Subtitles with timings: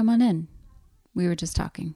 [0.00, 0.48] Come on in.
[1.14, 1.94] We were just talking.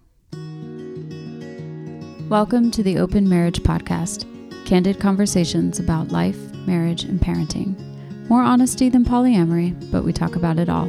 [2.28, 4.26] Welcome to the Open Marriage Podcast
[4.66, 6.36] candid conversations about life,
[6.66, 7.80] marriage, and parenting.
[8.28, 10.84] More honesty than polyamory, but we talk about it all.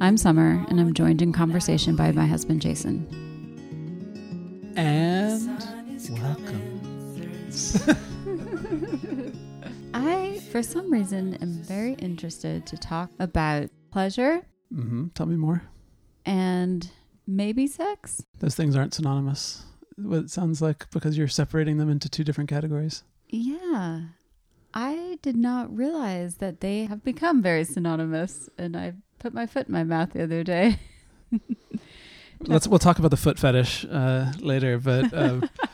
[0.00, 3.31] I'm Summer, and I'm joined in conversation by my husband, Jason.
[10.52, 15.08] For some reason, am very interested to talk about pleasure Mm-hmm.
[15.08, 15.62] Tell me more.
[16.24, 16.90] and
[17.26, 18.24] maybe sex.
[18.38, 19.64] Those things aren't synonymous.
[19.96, 23.02] What it sounds like because you're separating them into two different categories.
[23.28, 24.00] Yeah.
[24.72, 29.66] I did not realize that they have become very synonymous, and I put my foot
[29.68, 30.78] in my mouth the other day.
[32.40, 35.48] Let's we'll talk about the foot fetish uh, later, but um,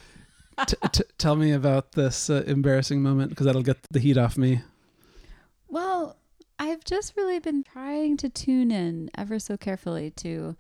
[0.67, 4.37] t- t- tell me about this uh, embarrassing moment because that'll get the heat off
[4.37, 4.63] me.
[5.69, 6.17] Well,
[6.59, 10.57] I've just really been trying to tune in ever so carefully to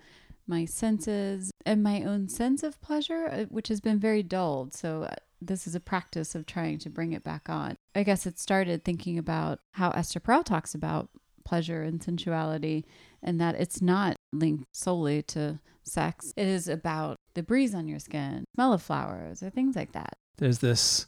[0.46, 4.74] my senses and my own sense of pleasure, uh, which has been very dulled.
[4.74, 7.76] So, uh, this is a practice of trying to bring it back on.
[7.94, 11.10] I guess it started thinking about how Esther Perel talks about
[11.44, 12.84] pleasure and sensuality,
[13.22, 16.32] and that it's not linked solely to sex.
[16.36, 20.14] It is about the breeze on your skin, smell of flowers, or things like that.
[20.36, 21.06] There's this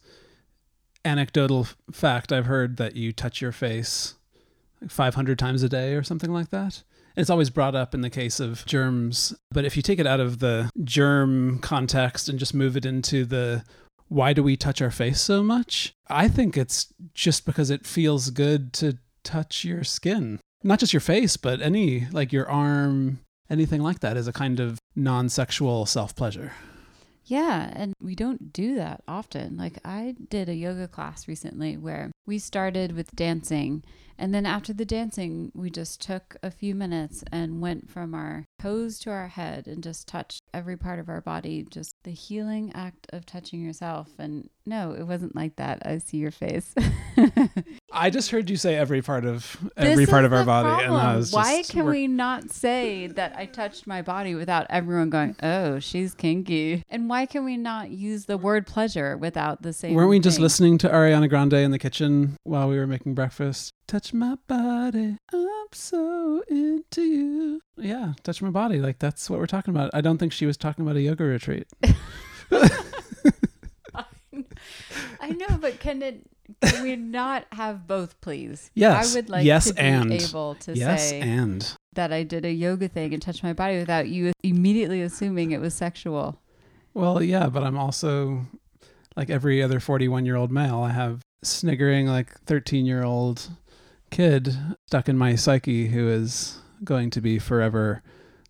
[1.05, 4.15] anecdotal fact I've heard that you touch your face
[4.81, 6.83] like 500 times a day or something like that.
[7.17, 10.21] It's always brought up in the case of germs, but if you take it out
[10.21, 13.65] of the germ context and just move it into the
[14.09, 15.93] why do we touch our face so much?
[16.09, 20.40] I think it's just because it feels good to touch your skin.
[20.62, 24.61] Not just your face, but any, like your arm, anything like that is a kind
[24.61, 26.53] of non sexual self pleasure.
[27.25, 29.56] Yeah, and we don't do that often.
[29.56, 33.84] Like I did a yoga class recently where we started with dancing
[34.20, 38.44] and then after the dancing, we just took a few minutes and went from our
[38.58, 42.70] toes to our head and just touched every part of our body, just the healing
[42.75, 44.10] act of touching yourself.
[44.19, 45.81] And no, it wasn't like that.
[45.87, 46.75] I see your face.
[47.93, 50.94] I just heard you say every part of every This part of our body, and
[50.94, 55.11] I was Why just can we're- not say that I touched my body without everyone
[55.11, 56.83] going, "Oh, she's kinky"?
[56.88, 59.94] And why can we not use the word pleasure without the same?
[59.94, 63.72] Weren't we just listening to Ariana Grande in the kitchen while we were making breakfast?
[63.88, 67.61] Touch my body, I'm so into you.
[67.77, 68.78] Yeah, touch my body.
[68.81, 69.91] Like that's what we're talking about.
[69.93, 71.67] I don't think she was talking about a yoga retreat.
[75.21, 76.27] I know, but can it?
[76.62, 78.71] Can we not have both, please?
[78.75, 80.12] Yes, I would like yes, to be and.
[80.12, 83.78] able to yes, say and that I did a yoga thing and touched my body
[83.78, 86.41] without you immediately assuming it was sexual.
[86.94, 88.47] well, yeah, but I'm also
[89.16, 90.81] like every other 41 year old male.
[90.81, 93.50] I have sniggering like 13 year old
[94.11, 94.56] kid
[94.88, 98.03] stuck in my psyche who is going to be forever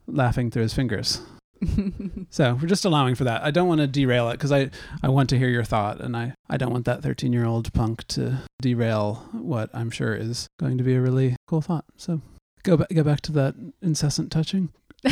[0.07, 1.21] laughing through his fingers.
[2.31, 3.43] So we're just allowing for that.
[3.43, 4.71] I don't want to derail it because I,
[5.03, 7.73] I want to hear your thought, and I, I don't want that 13 year old
[7.73, 11.85] punk to derail what I'm sure is going to be a really cool thought.
[11.97, 12.21] So
[12.63, 14.71] go back go back to that incessant touching.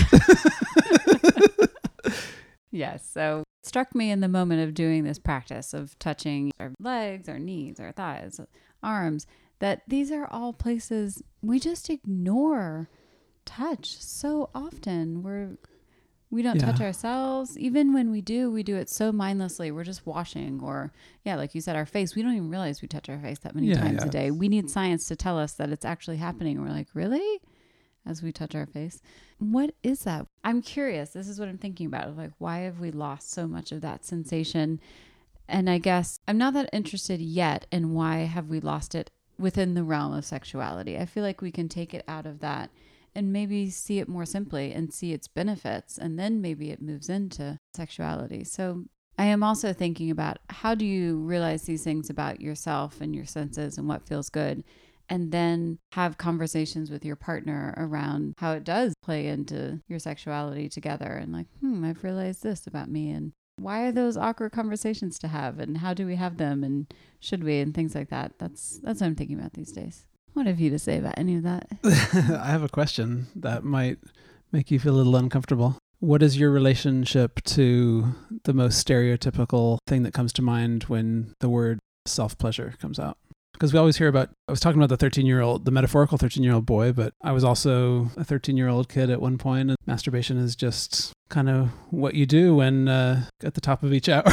[2.70, 3.04] yes.
[3.10, 7.28] So it struck me in the moment of doing this practice of touching our legs,
[7.28, 8.40] our knees, our thighs,
[8.82, 9.26] arms,
[9.58, 12.88] that these are all places we just ignore
[13.44, 15.22] touch so often.
[15.22, 15.56] We're
[16.30, 17.56] we don't touch ourselves.
[17.58, 19.70] Even when we do, we do it so mindlessly.
[19.70, 20.92] We're just washing or
[21.24, 22.14] yeah, like you said, our face.
[22.14, 24.06] We don't even realize we touch our face that many Yeah, times yeah.
[24.08, 24.30] a day.
[24.30, 26.60] We need science to tell us that it's actually happening.
[26.60, 27.40] We're like, really?
[28.06, 29.00] As we touch our face.
[29.38, 30.26] What is that?
[30.44, 31.10] I'm curious.
[31.10, 32.16] This is what I'm thinking about.
[32.16, 34.80] Like, why have we lost so much of that sensation?
[35.48, 39.74] And I guess I'm not that interested yet in why have we lost it within
[39.74, 40.98] the realm of sexuality.
[40.98, 42.70] I feel like we can take it out of that
[43.14, 47.08] and maybe see it more simply and see its benefits and then maybe it moves
[47.08, 48.44] into sexuality.
[48.44, 48.84] So
[49.18, 53.26] I am also thinking about how do you realize these things about yourself and your
[53.26, 54.62] senses and what feels good
[55.08, 60.68] and then have conversations with your partner around how it does play into your sexuality
[60.68, 65.18] together and like, hmm, I've realized this about me and why are those awkward conversations
[65.18, 68.38] to have and how do we have them and should we and things like that.
[68.38, 70.06] That's that's what I'm thinking about these days.
[70.34, 71.68] What have you to say about any of that?
[71.84, 73.98] I have a question that might
[74.52, 75.76] make you feel a little uncomfortable.
[76.00, 78.14] What is your relationship to
[78.44, 83.16] the most stereotypical thing that comes to mind when the word self pleasure comes out?
[83.52, 86.16] Because we always hear about, I was talking about the 13 year old, the metaphorical
[86.16, 89.38] 13 year old boy, but I was also a 13 year old kid at one
[89.38, 93.82] point, and masturbation is just kind of what you do when uh, at the top
[93.82, 94.32] of each hour.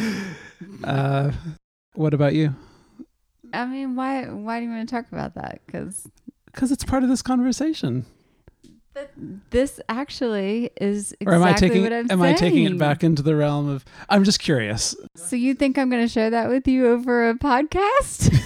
[0.84, 1.32] uh,
[1.92, 2.54] what about you?
[3.52, 5.60] I mean, why why do you want to talk about that?
[5.66, 6.06] Because
[6.46, 8.06] Because it's part of this conversation.
[9.50, 13.02] this actually is exactly or am I taking what I'm am I taking it back
[13.04, 14.94] into the realm of I'm just curious.
[15.16, 18.36] So you think I'm going to share that with you over a podcast?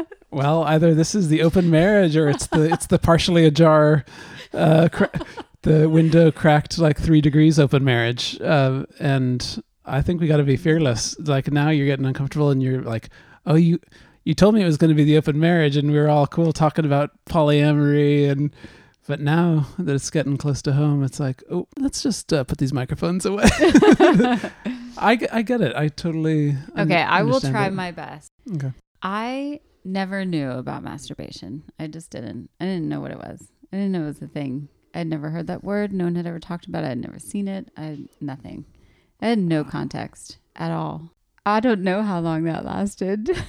[0.30, 4.04] Well, either this is the open marriage or it's the it's the partially ajar
[4.52, 5.10] uh cra-
[5.62, 8.38] the window cracked like 3 degrees open marriage.
[8.40, 11.18] Uh, and I think we got to be fearless.
[11.18, 13.08] Like now you're getting uncomfortable and you're like,
[13.46, 13.80] "Oh, you
[14.28, 16.26] you told me it was going to be the open marriage and we were all
[16.26, 18.54] cool talking about polyamory and
[19.06, 22.58] but now that it's getting close to home, it's like, oh, let's just uh, put
[22.58, 23.46] these microphones away.
[24.98, 25.74] I, I get it.
[25.74, 26.50] I totally.
[26.74, 27.72] un- okay, I will try it.
[27.72, 28.30] my best.
[28.54, 28.70] Okay.
[29.00, 31.62] I never knew about masturbation.
[31.78, 32.50] I just didn't.
[32.60, 33.48] I didn't know what it was.
[33.72, 34.68] I didn't know it was a thing.
[34.92, 35.90] I'd never heard that word.
[35.90, 36.88] No one had ever talked about it.
[36.88, 37.70] I'd never seen it.
[37.78, 38.66] I had nothing.
[39.22, 41.14] I had no context at all.
[41.46, 43.30] I don't know how long that lasted.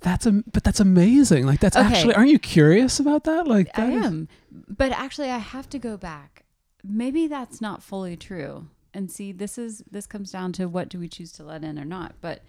[0.00, 1.46] That's a, but that's amazing.
[1.46, 1.86] Like that's Okay.
[1.86, 2.14] actually.
[2.14, 3.46] Aren't you curious about that?
[3.46, 4.28] Like I that is- am.
[4.68, 6.44] But actually I have to go back.
[6.82, 8.68] Maybe that's not fully true.
[8.94, 11.78] And see, this is this comes down to what do we choose to let in
[11.78, 12.14] or not.
[12.20, 12.42] But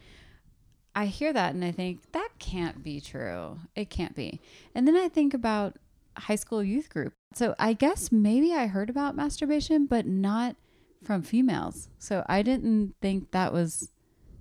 [0.95, 3.59] I hear that and I think that can't be true.
[3.75, 4.41] It can't be.
[4.75, 5.77] And then I think about
[6.17, 7.13] high school youth group.
[7.33, 10.55] So I guess maybe I heard about masturbation, but not
[11.03, 11.89] from females.
[11.99, 13.91] So I didn't think that was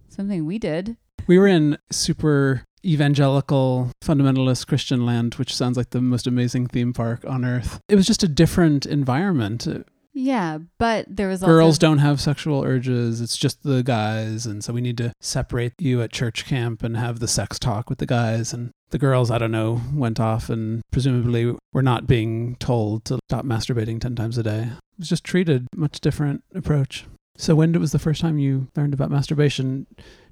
[0.09, 0.97] something we did.
[1.27, 6.93] We were in super evangelical fundamentalist Christian land, which sounds like the most amazing theme
[6.93, 7.81] park on earth.
[7.89, 9.67] It was just a different environment.
[10.13, 13.21] Yeah, but there was a Girls also don't have sexual urges.
[13.21, 14.45] It's just the guys.
[14.45, 17.89] And so we need to separate you at church camp and have the sex talk
[17.89, 18.53] with the guys.
[18.53, 23.21] And the girls, I don't know, went off and presumably were not being told to
[23.29, 24.63] stop masturbating 10 times a day.
[24.63, 27.07] It was just treated much different approach.
[27.37, 29.87] So when it was the first time you learned about masturbation?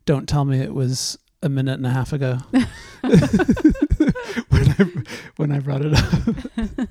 [0.05, 2.39] Don't tell me it was a minute and a half ago
[3.03, 5.03] when I
[5.37, 6.89] when I brought it up.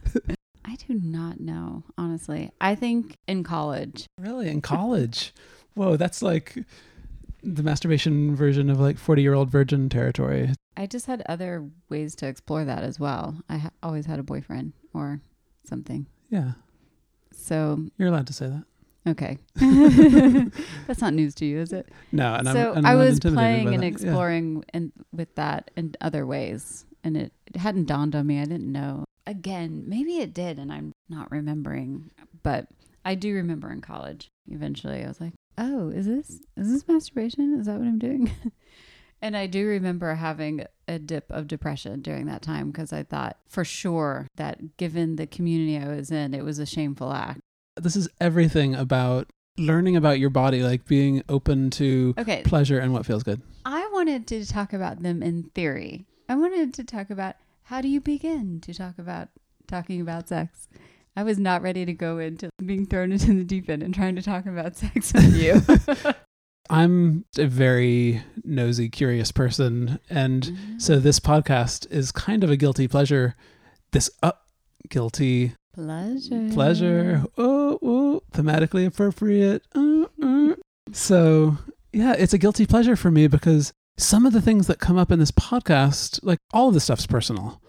[0.66, 2.52] I do not know, honestly.
[2.60, 4.06] I think in college.
[4.20, 5.34] Really, in college?
[5.76, 6.58] Whoa, that's like
[7.44, 10.54] the masturbation version of like forty-year-old virgin territory.
[10.76, 13.38] I just had other ways to explore that as well.
[13.50, 15.22] I ha- always had a boyfriend or
[15.64, 16.06] something.
[16.30, 16.52] Yeah,
[17.32, 18.64] So, you're allowed to say that.
[19.08, 19.38] Okay.
[20.88, 21.90] That's not news to you, is it?
[22.12, 23.86] No, and so I'm, and I was playing and that.
[23.86, 23.92] Yeah.
[23.92, 26.86] exploring and with that in other ways.
[27.04, 28.40] And it, it hadn't dawned on me.
[28.40, 29.06] I didn't know.
[29.26, 32.12] Again, maybe it did and I'm not remembering.
[32.44, 32.68] But
[33.06, 34.30] I do remember in college.
[34.50, 37.58] Eventually I was like, oh, is this is this masturbation?
[37.60, 38.32] Is that what I'm doing?
[39.22, 43.38] and I do remember having a dip of depression during that time because I thought
[43.48, 47.42] for sure that given the community I was in, it was a shameful act.
[47.78, 49.28] This is everything about
[49.58, 53.42] learning about your body, like being open to Okay, pleasure and what feels good.
[53.66, 56.06] I wanted to talk about them in theory.
[56.30, 59.30] I wanted to talk about how do you begin to talk about
[59.68, 60.68] talking about sex.
[61.16, 64.16] I was not ready to go into being thrown into the deep end and trying
[64.16, 66.14] to talk about sex with you.
[66.70, 72.90] I'm a very nosy, curious person, and so this podcast is kind of a guilty
[72.90, 73.36] pleasure.
[73.94, 74.34] This uh,
[74.90, 76.50] guilty pleasure.
[76.54, 77.24] pleasure.
[77.38, 79.64] Oh, oh, thematically appropriate.
[79.76, 80.56] Uh, uh.
[80.92, 81.58] So,
[81.94, 85.12] yeah, it's a guilty pleasure for me because some of the things that come up
[85.12, 87.62] in this podcast, like all of the stuff's personal.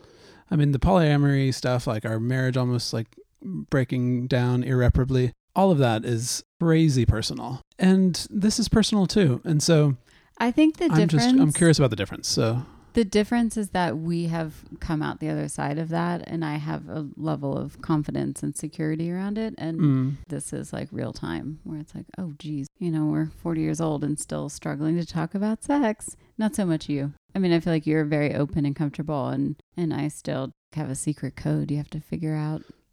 [0.51, 3.09] I mean, the polyamory stuff, like our marriage almost like
[3.43, 7.61] breaking down irreparably, all of that is crazy personal.
[7.79, 9.43] And this is personal too.
[9.45, 9.97] And so
[10.39, 12.29] I think the I'm difference just, I'm curious about the difference.
[12.29, 12.65] So,
[12.99, 16.57] the difference is that we have come out the other side of that and I
[16.57, 21.13] have a level of confidence and security around it and mm, this is like real
[21.13, 24.97] time where it's like, oh, geez, you know, we're 40 years old and still struggling
[24.97, 26.17] to talk about sex.
[26.39, 27.13] Not so much you.
[27.37, 30.91] I mean, I feel like you're very open and comfortable, and and I still have
[30.91, 32.65] a secret code you have to figure out.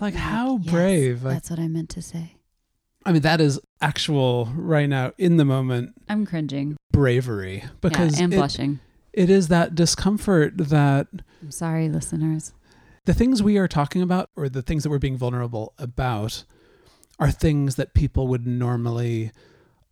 [0.00, 1.24] like, how yes, brave.
[1.24, 2.36] Like, That's what I meant to say.
[3.04, 6.76] I mean, that is actual, right now, in the moment, I'm cringing.
[6.92, 8.80] Bravery because yeah, and it- blushing.
[9.12, 11.08] it is that discomfort that
[11.42, 12.52] I'm sorry, listeners.
[13.04, 16.44] the things we are talking about or the things that we're being vulnerable about
[17.18, 19.32] are things that people would normally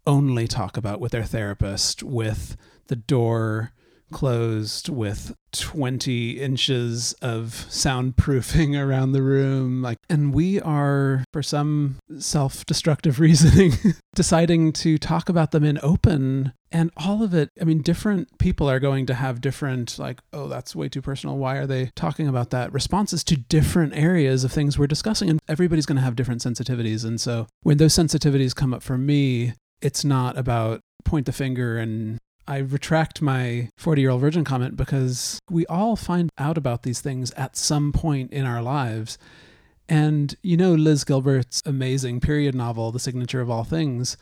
[0.07, 3.73] only talk about with their therapist with the door
[4.11, 11.97] closed with 20 inches of soundproofing around the room like and we are for some
[12.19, 13.73] self-destructive reasoning
[14.15, 16.53] deciding to talk about them in open.
[16.73, 20.47] And all of it i mean different people are going to have different like oh
[20.49, 21.37] that's way too personal.
[21.37, 22.73] Why are they talking about that?
[22.73, 27.05] responses to different areas of things we're discussing and everybody's going to have different sensitivities.
[27.05, 31.79] And so when those sensitivities come up for me it's not about point the finger
[31.79, 32.19] and
[32.51, 37.01] I retract my 40 year old virgin comment because we all find out about these
[37.01, 39.19] things at some point in our lives.
[39.89, 44.17] And you know, Liz Gilbert's amazing period novel, The Signature of All Things,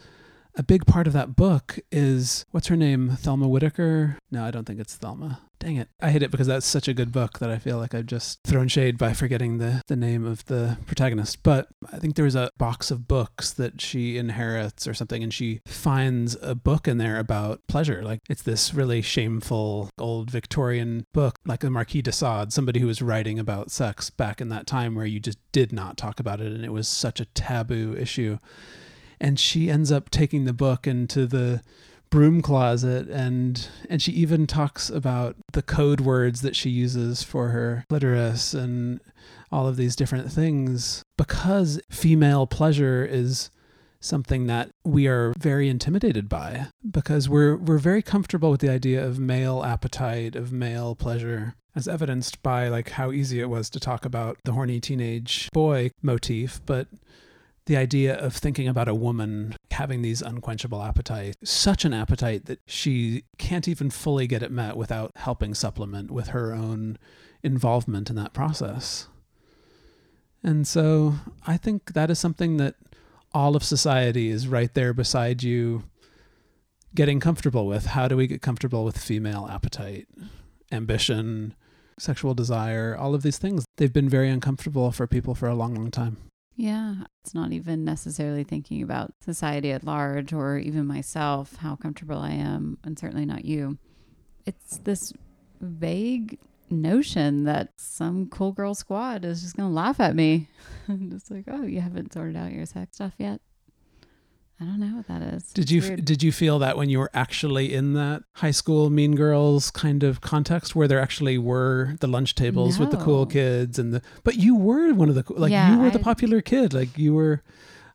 [0.55, 3.11] a big part of that book is what's her name?
[3.11, 4.19] Thelma Whitaker?
[4.31, 5.41] No, I don't think it's Thelma.
[5.61, 5.89] Dang it.
[6.01, 8.41] I hate it because that's such a good book that I feel like I've just
[8.45, 11.43] thrown shade by forgetting the, the name of the protagonist.
[11.43, 15.35] But I think there was a box of books that she inherits or something, and
[15.35, 18.03] she finds a book in there about pleasure.
[18.03, 22.87] Like it's this really shameful old Victorian book, like the Marquis de Sade, somebody who
[22.87, 26.41] was writing about sex back in that time where you just did not talk about
[26.41, 28.39] it, and it was such a taboo issue
[29.21, 31.63] and she ends up taking the book into the
[32.11, 37.49] broom closet and and she even talks about the code words that she uses for
[37.49, 39.01] her clitoris and
[39.51, 41.03] all of these different things.
[41.17, 43.51] Because female pleasure is
[44.01, 46.69] something that we are very intimidated by.
[46.89, 51.89] Because we're we're very comfortable with the idea of male appetite of male pleasure as
[51.89, 56.61] evidenced by like how easy it was to talk about the horny teenage boy motif.
[56.65, 56.89] But
[57.69, 62.59] the idea of thinking about a woman having these unquenchable appetites, such an appetite that
[62.67, 66.99] she can't even fully get it met without helping supplement with her own
[67.43, 69.07] involvement in that process.
[70.43, 72.75] And so I think that is something that
[73.35, 75.85] all of society is right there beside you
[76.95, 77.85] getting comfortable with.
[77.87, 80.09] How do we get comfortable with female appetite,
[80.73, 81.55] ambition,
[81.99, 83.67] sexual desire, all of these things?
[83.77, 86.17] They've been very uncomfortable for people for a long, long time.
[86.59, 92.19] Yeah, it's not even necessarily thinking about society at large or even myself, how comfortable
[92.19, 93.79] I am, and certainly not you.
[94.45, 95.13] It's this
[95.61, 100.49] vague notion that some cool girl squad is just going to laugh at me.
[100.89, 103.41] And just like, oh, you haven't sorted out your sex stuff yet.
[104.61, 105.53] I don't know what that is.
[105.53, 106.05] Did It's you weird.
[106.05, 110.03] did you feel that when you were actually in that high school Mean Girls kind
[110.03, 114.03] of context where there actually were the lunch tables with the cool kids and the
[114.25, 116.99] but you were one of the cool- like Yeah, you were the popular kid like
[116.99, 117.43] you were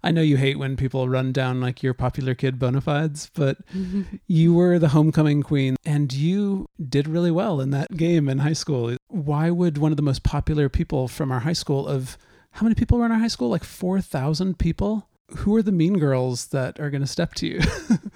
[0.05, 3.57] I know you hate when people run down like your popular kid bona fides, but
[4.27, 8.51] you were the homecoming queen and you did really well in that game in high
[8.53, 8.97] school.
[9.07, 12.17] Why would one of the most popular people from our high school of
[12.51, 13.49] how many people were in our high school?
[13.49, 15.07] Like 4,000 people?
[15.37, 17.59] Who are the mean girls that are going to step to you?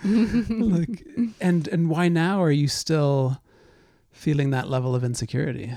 [0.65, 1.05] like
[1.41, 3.41] and and why now are you still
[4.11, 5.73] feeling that level of insecurity?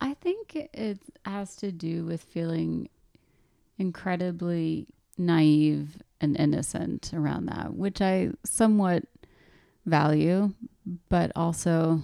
[0.00, 2.88] I think it has to do with feeling
[3.78, 4.86] incredibly
[5.16, 9.04] naive and innocent around that, which I somewhat
[9.86, 10.54] value,
[11.08, 12.02] but also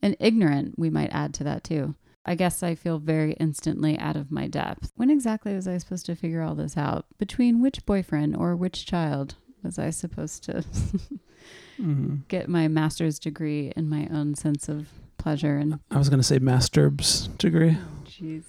[0.00, 1.94] and ignorant, we might add to that too.
[2.28, 4.92] I guess I feel very instantly out of my depth.
[4.96, 7.06] When exactly was I supposed to figure all this out?
[7.16, 10.62] Between which boyfriend or which child was I supposed to
[11.78, 16.20] hmm get my master's degree in my own sense of pleasure and I was going
[16.20, 17.78] to say masterb's degree.
[18.04, 18.44] Jeez.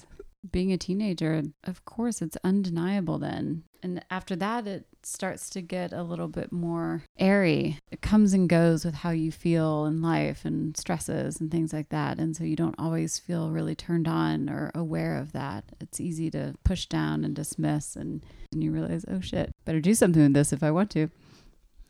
[0.51, 3.63] Being a teenager, of course, it's undeniable then.
[3.81, 7.79] And after that, it starts to get a little bit more airy.
[7.91, 11.89] It comes and goes with how you feel in life and stresses and things like
[11.89, 12.19] that.
[12.19, 15.63] And so you don't always feel really turned on or aware of that.
[15.79, 17.95] It's easy to push down and dismiss.
[17.95, 21.09] And, and you realize, oh shit, better do something with this if I want to.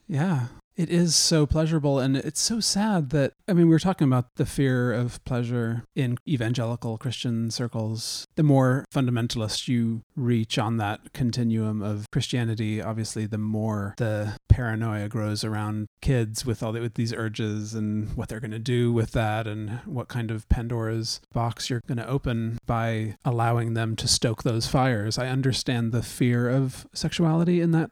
[0.07, 0.47] Yeah.
[0.79, 1.99] It is so pleasurable.
[1.99, 5.83] And it's so sad that, I mean, we were talking about the fear of pleasure
[5.93, 8.25] in evangelical Christian circles.
[8.37, 15.09] The more fundamentalist you reach on that continuum of Christianity, obviously, the more the paranoia
[15.09, 18.93] grows around kids with all the, with these urges and what they're going to do
[18.93, 23.97] with that and what kind of Pandora's box you're going to open by allowing them
[23.97, 25.17] to stoke those fires.
[25.17, 27.91] I understand the fear of sexuality in that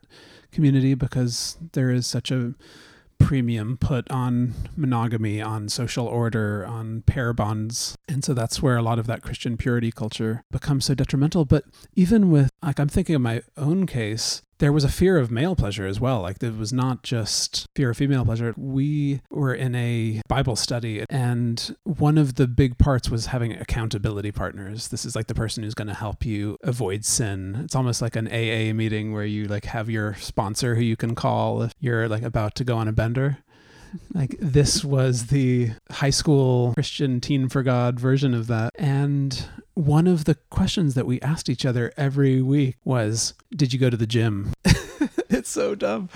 [0.51, 2.53] community because there is such a
[3.19, 7.95] premium put on monogamy, on social order, on pair bonds.
[8.07, 11.45] And so that's where a lot of that Christian purity culture becomes so detrimental.
[11.45, 11.63] But
[11.95, 15.55] even with, like, I'm thinking of my own case, there was a fear of male
[15.55, 16.21] pleasure as well.
[16.21, 18.53] Like, it was not just fear of female pleasure.
[18.57, 24.31] We were in a Bible study, and one of the big parts was having accountability
[24.31, 24.89] partners.
[24.89, 27.61] This is like the person who's going to help you avoid sin.
[27.63, 31.15] It's almost like an AA meeting where you like have your sponsor who you can
[31.15, 33.39] call if you're like about to go on a bender.
[34.13, 38.71] Like this was the high school Christian teen for God version of that.
[38.75, 39.45] And
[39.77, 43.89] one of the questions that we asked each other every week was, "Did you go
[43.89, 44.53] to the gym?"
[45.29, 46.09] it's so dumb.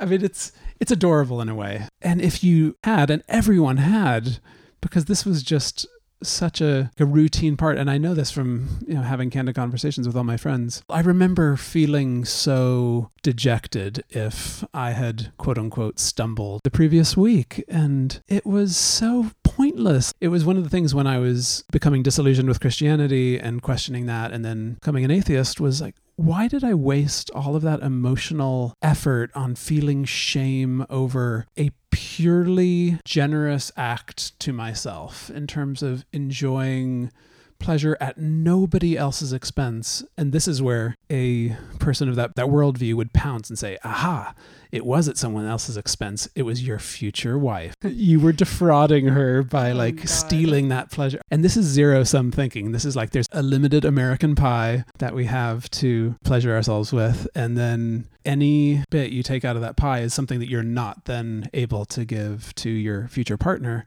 [0.00, 1.86] I mean, it's it's adorable in a way.
[2.02, 4.38] And if you had, and everyone had,
[4.80, 5.86] because this was just
[6.22, 7.78] such a, a routine part.
[7.78, 10.82] And I know this from you know having candid conversations with all my friends.
[10.88, 17.64] I remember feeling so dejected if I had quote unquote stumbled the previous week.
[17.68, 20.14] And it was so pointless.
[20.20, 24.06] It was one of the things when I was becoming disillusioned with Christianity and questioning
[24.06, 27.80] that and then becoming an atheist was like, why did I waste all of that
[27.80, 36.04] emotional effort on feeling shame over a purely generous act to myself in terms of
[36.12, 37.10] enjoying
[37.58, 40.04] pleasure at nobody else's expense.
[40.16, 44.34] And this is where a person of that, that worldview would pounce and say, aha,
[44.70, 46.28] it was at someone else's expense.
[46.34, 47.74] It was your future wife.
[47.82, 50.08] You were defrauding her by Oh, like God.
[50.08, 51.20] stealing that pleasure.
[51.30, 52.72] And this is zero sum thinking.
[52.72, 57.26] This is like there's a limited American pie that we have to pleasure ourselves with.
[57.34, 61.06] And then any bit you take out of that pie is something that you're not
[61.06, 63.86] then able to give to your future partner.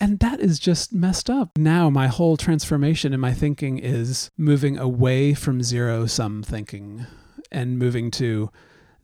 [0.00, 1.56] And that is just messed up.
[1.56, 7.06] Now, my whole transformation in my thinking is moving away from zero sum thinking
[7.50, 8.50] and moving to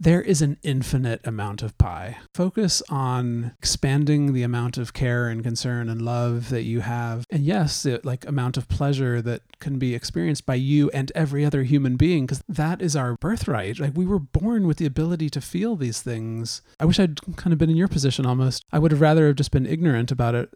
[0.03, 2.17] there is an infinite amount of pie.
[2.35, 7.27] Focus on expanding the amount of care and concern and love that you have.
[7.31, 11.45] And yes, the like amount of pleasure that can be experienced by you and every
[11.45, 13.79] other human being because that is our birthright.
[13.79, 16.63] Like we were born with the ability to feel these things.
[16.81, 18.65] I wish I'd kind of been in your position almost.
[18.73, 20.51] I would have rather have just been ignorant about it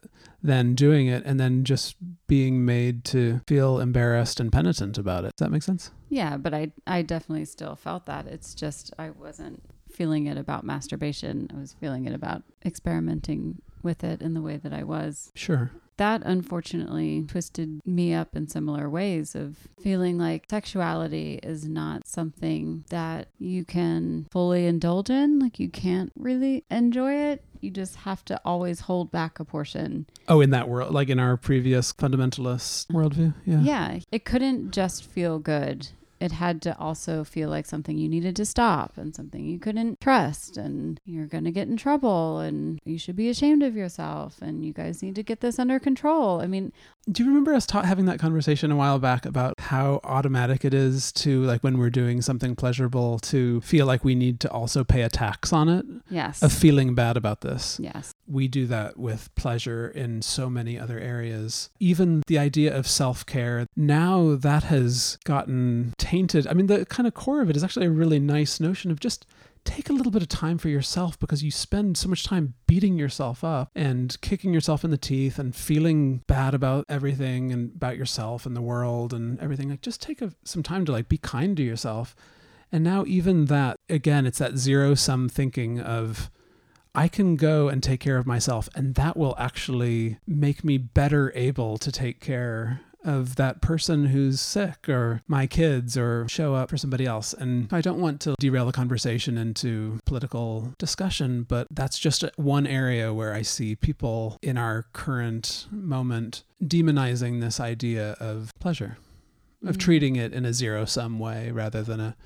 [0.45, 1.97] than doing it and then just
[2.27, 5.33] being made to feel embarrassed and penitent about it.
[5.37, 5.91] Does that make sense?
[6.11, 8.27] Yeah, but I I definitely still felt that.
[8.27, 11.51] It's just I wasn't feeling it about masturbation.
[11.53, 15.33] I was feeling it about experimenting with it in the way that I was.
[15.35, 15.71] Sure.
[15.97, 22.85] That unfortunately twisted me up in similar ways of feeling like sexuality is not something
[22.91, 25.39] that you can fully indulge in.
[25.39, 27.45] Like you can't really enjoy it.
[27.61, 30.07] You just have to always hold back a portion.
[30.29, 33.35] Oh, in that world, like in our previous fundamentalist worldview?
[33.47, 33.61] Yeah.
[33.61, 33.99] Yeah.
[34.11, 35.89] It couldn't just feel good.
[36.25, 40.01] It had to also feel like something you needed to stop and something you couldn't
[40.01, 44.41] trust and you're going to get in trouble and you should be ashamed of yourself
[44.41, 46.41] and you guys need to get this under control.
[46.41, 46.73] I mean,
[47.11, 50.73] Do you remember us ta- having that conversation a while back about how automatic it
[50.73, 54.85] is to, like, when we're doing something pleasurable, to feel like we need to also
[54.85, 55.85] pay a tax on it?
[56.09, 56.43] yes.
[56.43, 57.79] Of feeling bad about this.
[57.83, 58.13] yes.
[58.27, 61.69] We do that with pleasure in so many other areas.
[61.79, 66.47] Even the idea of self care, now that has gotten tainted.
[66.47, 68.99] I mean, the kind of core of it is actually a really nice notion of
[68.99, 69.27] just
[69.65, 72.99] take a little bit of time for yourself because you spend so much time beating
[72.99, 77.97] yourself up and kicking yourself in the teeth and feeling bad about everything and about
[77.97, 79.71] yourself and the world and everything.
[79.71, 82.15] Like, just take a, some time to like be kind to yourself.
[82.71, 86.31] And now, even that, again, it's that zero sum thinking of,
[86.95, 91.33] I can go and take care of myself, and that will actually make me better
[91.35, 96.71] able to take care of that person who's sick or my kids or show up
[96.71, 97.33] for somebody else.
[97.35, 102.67] And I don't want to derail the conversation into political discussion, but that's just one
[102.67, 108.97] area where I see people in our current moment demonizing this idea of pleasure,
[109.67, 109.81] of Mm.
[109.81, 112.17] treating it in a zero sum way rather than a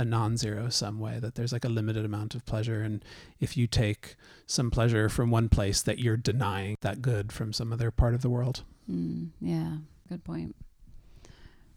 [0.00, 3.04] a non-zero sum way that there's like a limited amount of pleasure and
[3.40, 4.14] if you take
[4.46, 8.22] some pleasure from one place that you're denying that good from some other part of
[8.22, 10.54] the world Mm, yeah, good point.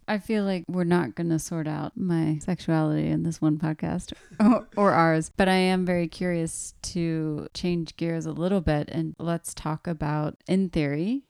[0.07, 4.13] I feel like we're not going to sort out my sexuality in this one podcast
[4.39, 9.15] or, or ours, but I am very curious to change gears a little bit and
[9.19, 11.23] let's talk about, in theory,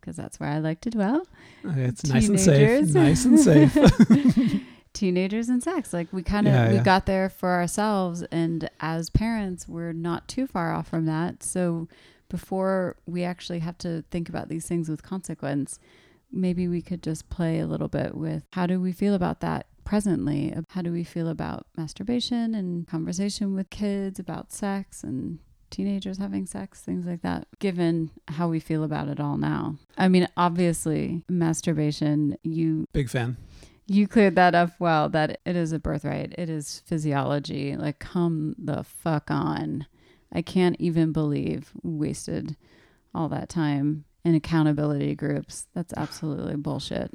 [0.00, 1.26] because that's where I like to dwell,
[1.64, 2.94] Okay, it's nice and safe Teenagers.
[2.94, 5.92] nice and safe teenagers and sex.
[5.92, 6.82] Like we kind of Yeah, we yeah.
[6.82, 11.42] got there for ourselves, and as parents, we're not too far off from that.
[11.42, 11.88] So
[12.28, 15.78] before we actually have to think about these things with consequence,
[16.30, 19.66] maybe we could just play a little bit with how do we feel about that
[19.84, 20.54] presently?
[20.70, 25.38] How do we feel about masturbation and conversation with kids about sex and
[25.70, 29.76] teenagers having sex, things like that, given how we feel about it all now.
[29.98, 33.36] I mean, obviously, masturbation, you big fan
[33.86, 36.34] you cleared that up well that it is a birthright.
[36.36, 37.76] It is physiology.
[37.76, 39.86] Like, come the fuck on.
[40.32, 42.56] I can't even believe wasted
[43.14, 45.68] all that time in accountability groups.
[45.74, 47.12] That's absolutely bullshit.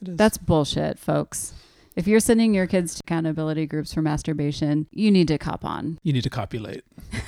[0.00, 1.54] That's bullshit, folks.
[1.94, 5.98] If you're sending your kids to accountability groups for masturbation, you need to cop on.
[6.02, 6.84] you need to copulate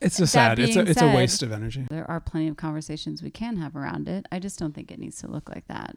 [0.00, 3.22] it's so sad it's a, it's a waste of energy There are plenty of conversations
[3.22, 4.26] we can have around it.
[4.30, 5.96] I just don't think it needs to look like that,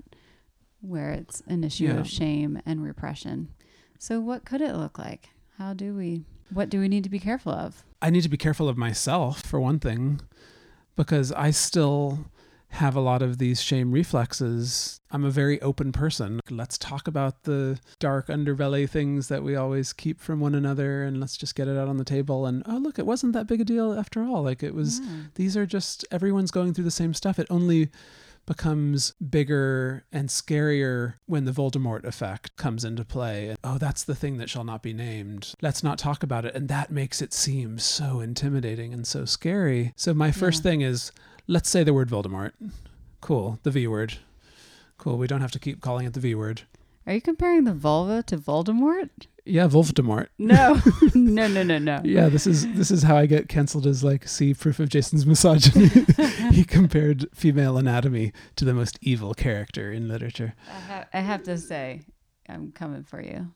[0.81, 1.99] where it's an issue Yeah.
[1.99, 3.49] of shame and repression.
[3.99, 5.29] So, what could it look like?
[5.57, 7.83] How do we, what do we need to be careful of?
[8.01, 10.21] I need to be careful of myself for one thing,
[10.95, 12.19] because I still
[12.75, 15.01] have a lot of these shame reflexes.
[15.11, 16.39] I'm a very open person.
[16.49, 21.19] Let's talk about the dark underbelly things that we always keep from one another and
[21.19, 22.45] let's just get it out on the table.
[22.45, 24.41] And oh, look, it wasn't that big a deal after all.
[24.43, 25.07] Like it was, Yeah.
[25.35, 27.39] these are just, everyone's going through the same stuff.
[27.39, 27.89] It only
[28.45, 33.49] becomes bigger and scarier when the Voldemort effect comes into play.
[33.49, 35.53] And, oh, that's the thing that shall not be named.
[35.61, 36.55] Let's not talk about it.
[36.55, 39.93] And that makes it seem so intimidating and so scary.
[39.95, 40.71] So, my first Yeah.
[40.71, 41.11] thing is
[41.47, 42.51] let's say the word Voldemort.
[43.21, 43.59] Cool.
[43.63, 44.15] The V word.
[44.97, 45.17] Cool.
[45.17, 46.63] We don't have to keep calling it the V word.
[47.07, 49.09] Are you comparing the vulva to Voldemort?
[49.45, 50.27] Yeah, Voldemort.
[50.37, 50.79] No,
[51.15, 52.01] no, no, no, no.
[52.03, 55.25] Yeah, this is this is how I get cancelled as like see proof of Jason's
[55.25, 55.87] misogyny.
[56.51, 60.53] he compared female anatomy to the most evil character in literature.
[60.67, 62.01] I, ha- I have to say,
[62.47, 63.51] I'm coming for you.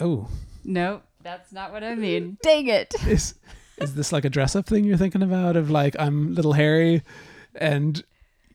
[0.00, 0.28] Oh,
[0.64, 2.38] No, that's not what I mean.
[2.42, 2.94] Dang it.
[3.06, 3.34] is
[3.78, 7.02] is this like a dress up thing you're thinking about of like I'm little Harry
[7.54, 8.02] and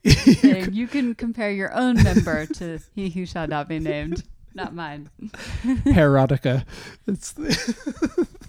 [0.06, 4.22] Saying you can compare your own member to he who shall not be named,
[4.54, 5.10] not mine.
[5.62, 6.64] Herotica.
[7.06, 7.32] It's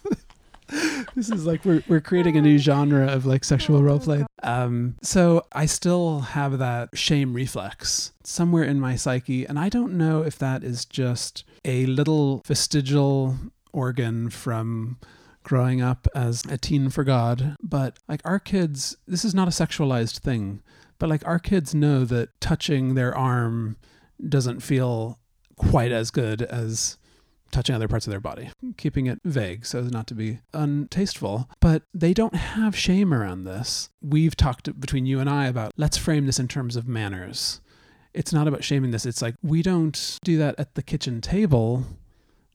[1.16, 4.26] this is like we're we're creating a new genre of like sexual role play.
[4.44, 9.94] Um, so I still have that shame reflex somewhere in my psyche, and I don't
[9.94, 13.38] know if that is just a little vestigial
[13.74, 14.98] organ from
[15.44, 19.52] growing up as a teen for God, but like our kids, this is not a
[19.52, 20.62] sexualized thing,
[20.98, 23.78] but like our kids know that touching their arm
[24.28, 25.20] doesn't feel
[25.56, 26.98] quite as good as
[27.52, 31.48] touching other parts of their body, keeping it vague so as not to be untasteful.
[31.60, 33.90] But they don't have shame around this.
[34.02, 37.62] We've talked between you and I about let's frame this in terms of manners.
[38.14, 39.06] It's not about shaming this.
[39.06, 41.84] It's like we don't do that at the kitchen table,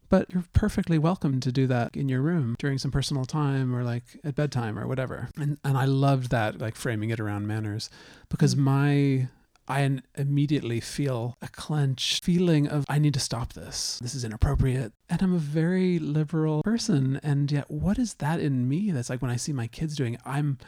[0.09, 3.85] but you're perfectly welcome to do that in your room during some personal time or
[3.85, 5.29] like at bedtime or whatever.
[5.37, 7.89] And and I loved that like framing it around manners
[8.29, 8.59] because mm.
[8.59, 9.29] my
[9.71, 13.99] I immediately feel a clench feeling of I need to stop this.
[14.03, 14.93] This is inappropriate.
[15.09, 19.23] And I'm a very liberal person and yet what is that in me that's like
[19.23, 20.59] when I see my kids doing it, I'm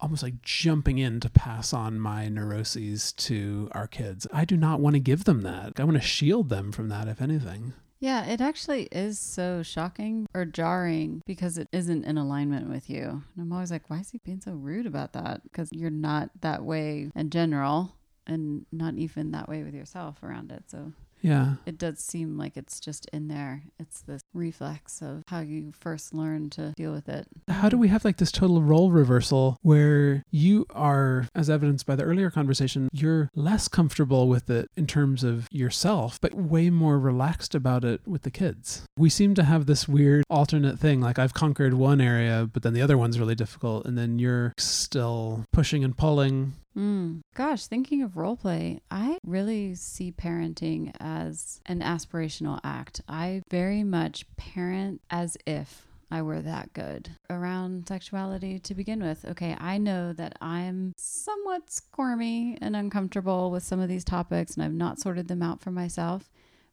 [0.00, 4.26] almost like jumping in to pass on my neuroses to our kids.
[4.32, 5.74] I do not want to give them that.
[5.78, 7.74] I want to shield them from that if anything.
[8.00, 13.02] Yeah, it actually is so shocking or jarring because it isn't in alignment with you.
[13.02, 15.42] And I'm always like, why is he being so rude about that?
[15.42, 17.97] Because you're not that way in general
[18.28, 20.64] and not even that way with yourself around it.
[20.70, 21.54] So Yeah.
[21.66, 23.64] it does seem like it's just in there.
[23.80, 27.26] It's this reflex of how you first learn to deal with it.
[27.48, 31.96] How do we have like this total role reversal where you are, as evidenced by
[31.96, 37.00] the earlier conversation, you're less comfortable with it in terms of yourself, but way more
[37.00, 38.84] relaxed about it with the kids?
[38.96, 42.74] We seem to have this weird alternate thing like I've conquered one area, but then
[42.74, 46.52] the other one's really difficult, and then you're still pushing and pulling.
[46.76, 47.20] Mm.
[47.34, 53.00] Gosh, thinking of role play, I really see parenting as an aspirational act.
[53.08, 59.24] I very much parent as if I were that good around sexuality to begin with.
[59.24, 64.64] Okay, I know that I'm somewhat squirmy and uncomfortable with some of these topics and
[64.64, 66.30] I've not sorted them out for myself,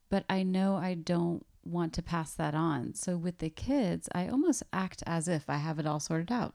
[0.08, 2.94] but I know I don't want to pass that on.
[2.94, 6.54] So with the kids, I almost act as if I have it all sorted out.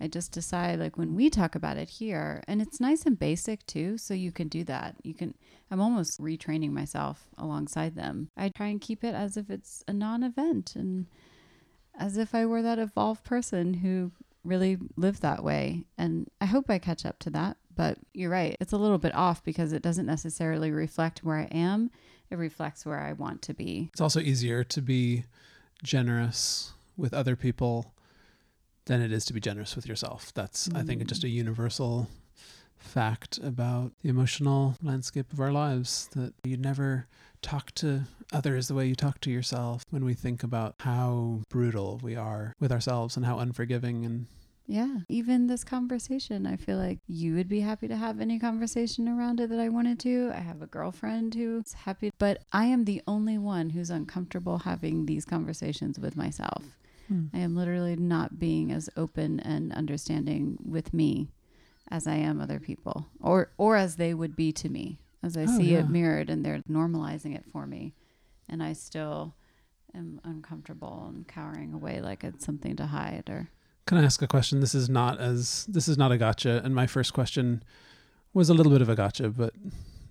[0.00, 3.66] I just decide like when we talk about it here, and it's nice and basic
[3.66, 4.96] too, so you can do that.
[5.02, 5.34] You can,
[5.70, 8.28] I'm almost retraining myself alongside them.
[8.36, 11.06] I try and keep it as if it's a non event and
[11.98, 15.84] as if I were that evolved person who really lived that way.
[15.98, 17.58] And I hope I catch up to that.
[17.76, 21.44] But you're right, it's a little bit off because it doesn't necessarily reflect where I
[21.44, 21.90] am,
[22.30, 23.90] it reflects where I want to be.
[23.92, 25.24] It's also easier to be
[25.82, 27.94] generous with other people
[28.90, 30.34] than it is to be generous with yourself.
[30.34, 31.06] That's, I think, Mm.
[31.06, 32.08] just a universal
[32.76, 37.06] fact about the emotional landscape of our lives that you never
[37.40, 42.00] talk to others the way you talk to yourself when we think about how brutal
[42.02, 44.26] we are with ourselves and how unforgiving and
[44.66, 49.08] Yeah, even this conversation, I feel like you would be happy to have any conversation
[49.08, 50.32] around it that I wanted to.
[50.34, 55.06] I have a girlfriend who's happy, but I am the only one who's uncomfortable having
[55.06, 56.64] these conversations with myself.
[57.10, 57.26] Hmm.
[57.34, 61.28] I am literally not being as open and understanding with me
[61.90, 65.00] as I am other people or or as they would be to me.
[65.22, 65.80] As I Oh, see yeah.
[65.80, 67.94] it mirrored and they're normalizing it for me
[68.48, 69.34] and I still
[69.92, 73.50] am uncomfortable and cowering away like it's something to hide or
[73.86, 74.60] Can I ask a question?
[74.60, 77.62] This is not as this is not a gotcha, and my first question
[78.32, 79.52] was a little bit of a gotcha, but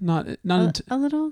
[0.01, 1.31] not not a, int- a little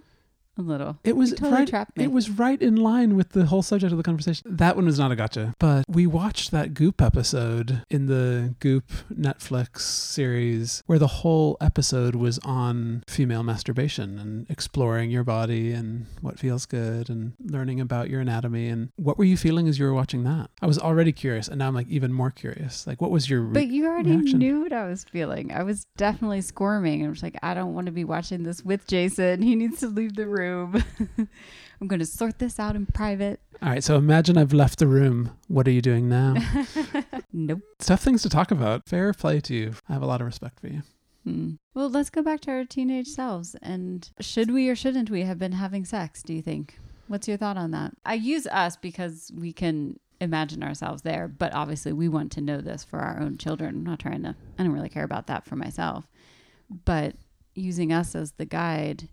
[0.57, 0.97] a little.
[1.03, 1.67] It was You totally right.
[1.67, 2.03] trapped me.
[2.05, 4.55] It was right in line with the whole subject of the conversation.
[4.57, 5.53] That one was not a gotcha.
[5.59, 12.15] But we watched that Goop episode in the Goop Netflix series where the whole episode
[12.15, 18.09] was on female masturbation and exploring your body and what feels good and learning about
[18.09, 18.67] your anatomy.
[18.67, 20.49] And what were you feeling as you were watching that?
[20.61, 22.85] I was already curious, and now I'm like even more curious.
[22.87, 23.41] Like, what was your?
[23.41, 24.39] Re- But you already reaction.
[24.39, 25.51] knew what I was feeling.
[25.51, 27.05] I was definitely squirming.
[27.05, 29.41] I was like, I don't want to be watching this with Jason.
[29.41, 30.46] He needs to leave the room.
[31.79, 33.39] I'm going to sort this out in private.
[33.61, 33.83] All right.
[33.83, 35.31] So imagine I've left the room.
[35.47, 36.35] What are you doing now?
[37.33, 37.61] nope.
[37.79, 38.87] Tough things to talk about.
[38.87, 39.73] Fair play to you.
[39.87, 40.81] I have a lot of respect for you.
[41.23, 41.55] Hmm.
[41.73, 43.55] Well, let's go back to our teenage selves.
[43.61, 46.79] And should we or shouldn't we have been having sex, do you think?
[47.07, 47.93] What's your thought on that?
[48.05, 52.59] I use us because we can imagine ourselves there, but obviously we want to know
[52.59, 53.75] this for our own children.
[53.75, 56.07] I'm not trying to, I don't really care about that for myself.
[56.85, 57.15] But
[57.55, 59.09] using us as the guide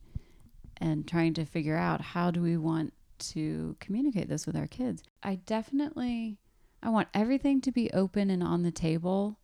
[0.78, 5.02] and trying to figure out how do we want to communicate this with our kids.
[5.22, 6.38] I definitely
[6.82, 9.38] I want everything to be open and on the table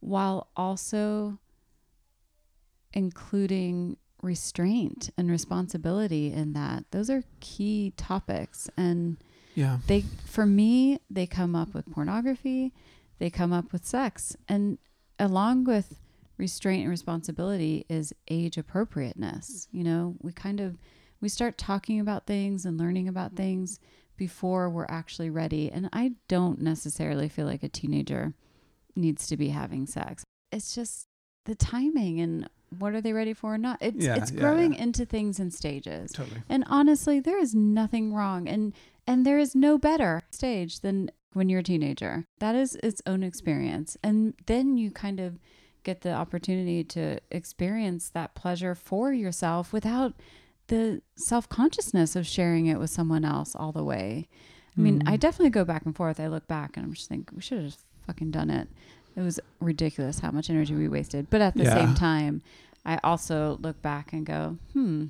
[0.00, 1.38] while also
[2.92, 6.84] including restraint and responsibility in that.
[6.90, 9.16] Those are key topics and
[9.54, 9.78] Yeah.
[9.86, 12.72] they for me they come up with pornography,
[13.18, 14.78] they come up with sex and
[15.18, 15.98] along with
[16.42, 19.68] restraint and responsibility is age appropriateness.
[19.70, 20.76] You know, we kind of
[21.20, 23.44] we start talking about things and learning about mm-hmm.
[23.44, 23.78] things
[24.16, 25.70] before we're actually ready.
[25.70, 28.34] And I don't necessarily feel like a teenager
[28.96, 30.24] needs to be having sex.
[30.50, 31.06] It's just
[31.44, 33.78] the timing and what are they ready for or not.
[33.80, 34.82] It's Yeah, it's yeah, growing yeah.
[34.82, 36.10] into things in stages.
[36.10, 36.42] Totally.
[36.48, 38.72] And honestly, there is nothing wrong and
[39.06, 42.24] and there is no better stage than when you're a teenager.
[42.40, 43.96] That is its own experience.
[44.02, 45.38] And then you kind of
[45.82, 50.14] get the opportunity to experience that pleasure for yourself without
[50.68, 54.28] the self-consciousness of sharing it with someone else all the way.
[54.76, 55.08] I mean, Mm.
[55.08, 56.18] I definitely go back and forth.
[56.20, 58.68] I look back and I'm just think we should have just fucking done it.
[59.16, 61.28] It was ridiculous how much energy we wasted.
[61.28, 61.74] But at the Yeah.
[61.74, 62.42] same time,
[62.84, 65.06] I also look back and go, hmm,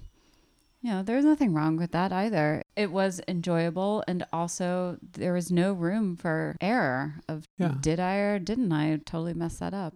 [0.81, 2.65] you know, there's nothing wrong with that either.
[2.75, 7.77] It was enjoyable, and also there was no room for error of Yeah.
[7.81, 9.95] did I or didn't I totally mess that up.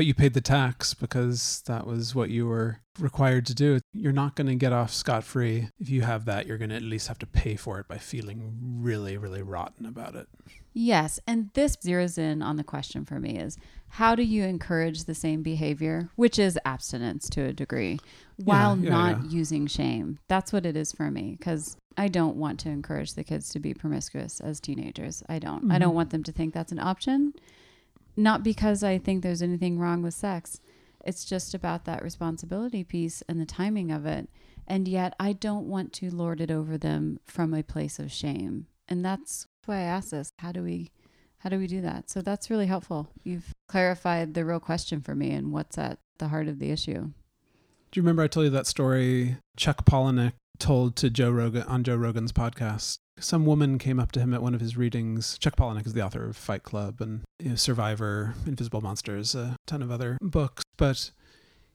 [0.00, 3.80] But you paid the tax because that was what you were required to do.
[3.92, 5.68] You're not going to get off scot free.
[5.78, 7.98] If you have that, you're going to at least have to pay for it by
[7.98, 10.26] feeling really, really rotten about it.
[10.72, 13.58] Yes, and this zeroes in on the question for me is
[13.88, 17.98] how do you encourage the same behavior, which is abstinence to a degree,
[18.42, 19.28] while yeah, not yeah.
[19.28, 20.18] using shame?
[20.28, 23.58] That's what it is for me because I don't want to encourage the kids to
[23.60, 25.22] be promiscuous as teenagers.
[25.28, 25.70] I don't.
[25.70, 25.80] I Mhm.
[25.80, 27.34] don't want them to think that's an option.
[28.16, 30.60] Not because I think there's anything wrong with sex.
[31.04, 34.28] It's just about that responsibility piece and the timing of it.
[34.66, 38.66] And yet I don't want to lord it over them from a place of shame.
[38.88, 40.32] And that's why I asked this.
[40.38, 40.90] How do we
[41.38, 42.10] how do we do that?
[42.10, 43.08] So that's really helpful.
[43.24, 47.12] You've clarified the real question for me and what's at the heart of the issue.
[47.90, 51.82] Do you remember I told you that story Chuck Palahniuk told to Joe Rogan on
[51.82, 52.98] Joe Rogan's podcast?
[53.20, 55.38] Some woman came up to him at one of his readings.
[55.38, 59.56] Chuck Palahniuk is the author of Fight Club and you know, Survivor, Invisible Monsters, a
[59.66, 60.62] ton of other books.
[60.76, 61.10] But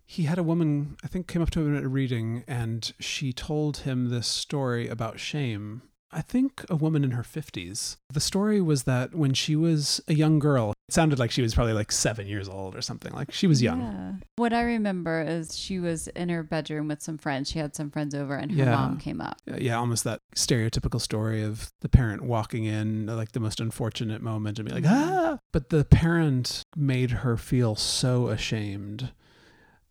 [0.05, 3.33] he had a woman, I think, came up to him at a reading and she
[3.33, 5.83] told him this story about shame.
[6.11, 7.97] I think a woman in her 50s.
[8.11, 11.55] The story was that when she was a young girl, it sounded like she was
[11.55, 13.11] probably like seven years old or something.
[13.11, 13.81] Like she was young.
[13.81, 14.11] Yeah.
[14.35, 17.49] What I remember is she was in her bedroom with some friends.
[17.49, 18.75] She had some friends over and her Yeah.
[18.75, 19.41] mom came up.
[19.57, 24.59] Yeah, almost that stereotypical story of the parent walking in like the most unfortunate moment
[24.59, 24.89] and be like, Mhm.
[24.91, 25.39] ah.
[25.51, 29.11] But the parent made her feel so ashamed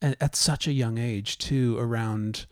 [0.00, 2.46] and at such a young age, too, around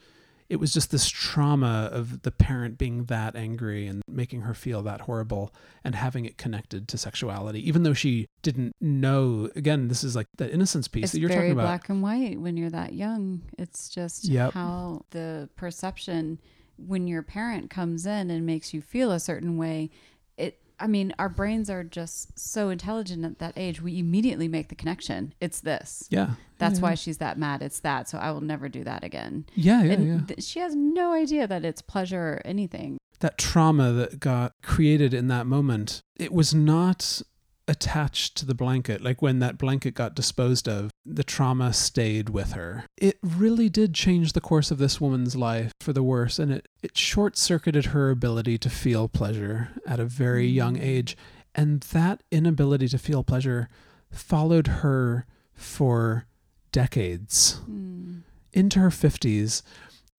[0.52, 4.82] it was just this trauma of the parent being that angry and making her feel
[4.82, 9.48] that horrible and having it connected to sexuality, even though she didn't know.
[9.56, 11.62] Again, this is like that innocence piece It's that you're talking about.
[11.62, 13.40] black and white when you're that young.
[13.58, 14.52] It's just Yep.
[14.52, 16.38] how the perception
[16.76, 19.88] when your parent comes in and makes you feel a certain way.
[20.36, 23.80] It I mean, our brains are just so intelligent at that age.
[23.80, 25.32] We immediately make the connection.
[25.40, 26.08] It's this.
[26.10, 26.30] Yeah.
[26.58, 26.82] That's yeah.
[26.82, 27.62] why she's that mad.
[27.62, 28.08] It's that.
[28.08, 29.46] So I will never do that again.
[29.54, 30.20] Yeah, yeah, and yeah.
[30.26, 32.98] th- she has no idea that it's pleasure or anything.
[33.20, 37.22] that trauma that got created in that moment, it was not
[37.72, 39.00] attached to the blanket.
[39.02, 42.84] Like when that blanket got disposed of, the trauma stayed with her.
[42.96, 46.68] It really did change the course of this woman's life for the worse, and it,
[46.82, 50.82] it short circuited her ability to feel pleasure at a very young Mm.
[50.84, 51.16] age.
[51.54, 53.68] And that inability to feel pleasure
[54.10, 56.26] followed her for
[56.70, 58.18] decades Hmm.
[58.52, 59.62] into her 50s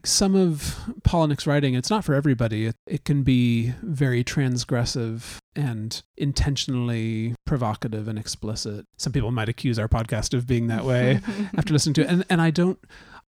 [0.05, 2.67] some of Palahniuk's writing, it's not for everybody.
[2.67, 8.85] It, it can be very transgressive and intentionally provocative and explicit.
[8.97, 11.21] Some people might accuse our podcast of being that way
[11.57, 12.09] after listening to it.
[12.09, 12.79] And, and I don't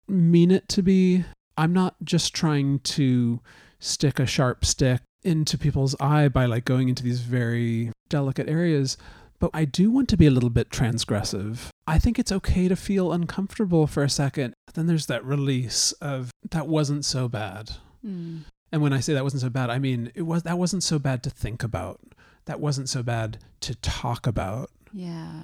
[0.08, 1.24] mean it to be.
[1.56, 3.40] I'm not just trying to
[3.78, 8.96] stick a sharp stick into people's eye by like going into these very delicate areas
[9.38, 11.68] but I do want to be a little bit transgressive.
[11.86, 14.54] I think it's okay to feel uncomfortable for a second.
[14.74, 17.72] Then there's that release of that wasn't so bad.
[18.04, 18.42] Mm.
[18.72, 20.98] And when I say that wasn't so bad, I mean it was that wasn't so
[20.98, 22.00] bad to think about.
[22.46, 24.70] That wasn't so bad to talk about.
[24.92, 25.42] Yeah.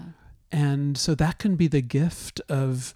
[0.52, 2.94] And so that can be the gift of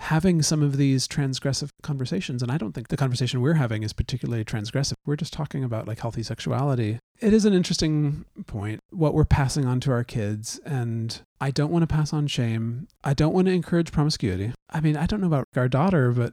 [0.00, 2.42] having some of these transgressive conversations.
[2.42, 4.94] And I don't think the conversation we're having is particularly transgressive.
[5.04, 6.98] We're just talking about like healthy sexuality.
[7.20, 10.58] It is an interesting point, what we're passing on to our kids.
[10.64, 12.88] And I don't want to pass on shame.
[13.04, 14.52] I don't want to encourage promiscuity.
[14.70, 16.32] I mean, I don't know about our daughter, but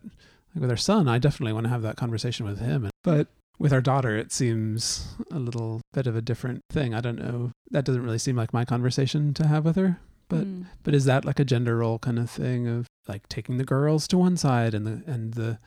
[0.55, 2.89] with our son, I definitely want to have that conversation with him.
[3.03, 3.27] But
[3.59, 6.93] with our daughter, it seems a little bit of a different thing.
[6.93, 7.51] I don't know.
[7.71, 9.99] That doesn't really seem like my conversation to have with her.
[10.29, 10.65] But mm.
[10.83, 14.07] but is that like a gender role kind of thing of like taking the girls
[14.09, 15.59] to one side and the and the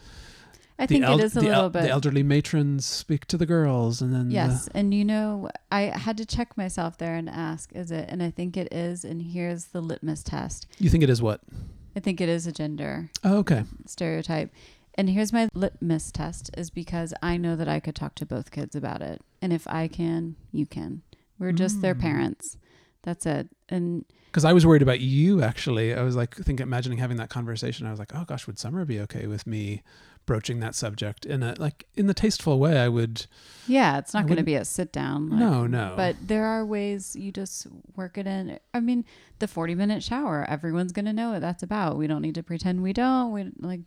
[0.81, 1.83] I think el- it is a little el- bit.
[1.83, 4.79] The elderly matrons speak to the girls, and then yes, the...
[4.79, 8.07] and you know, I had to check myself there and ask, is it?
[8.09, 9.05] And I think it is.
[9.05, 10.66] And here's the litmus test.
[10.79, 11.42] You think it is what?
[11.94, 13.11] I think it is a gender.
[13.23, 13.64] Oh, okay.
[13.85, 14.51] Stereotype.
[14.94, 18.51] And here's my litmus test: is because I know that I could talk to both
[18.51, 21.03] kids about it, and if I can, you can.
[21.38, 21.81] We're just mm.
[21.83, 22.57] their parents.
[23.02, 23.48] That's it.
[23.68, 25.94] And because I was worried about you actually.
[25.94, 27.86] I was like thinking, imagining having that conversation.
[27.86, 29.82] I was like, oh gosh, would Summer be okay with me
[30.26, 32.78] broaching that subject in a like in the tasteful way?
[32.78, 33.26] I would.
[33.66, 35.30] Yeah, it's not going to be a sit down.
[35.30, 35.94] Like, no, no.
[35.96, 38.58] But there are ways you just work it in.
[38.72, 39.04] I mean,
[39.40, 40.46] the forty minute shower.
[40.48, 41.96] Everyone's going to know what that's about.
[41.96, 43.32] We don't need to pretend we don't.
[43.32, 43.80] We like